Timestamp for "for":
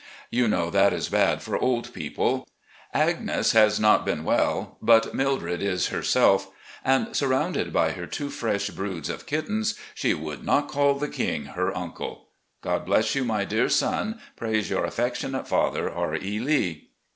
1.43-1.55